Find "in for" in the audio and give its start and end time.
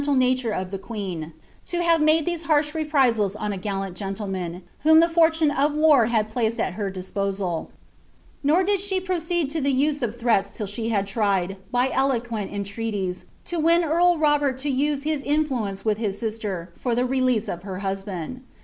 16.43-16.95